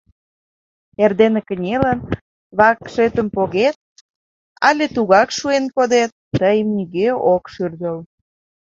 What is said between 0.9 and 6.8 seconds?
Эрдене кынелын, вакшышетым погет але тугак шуэн кодет, тыйым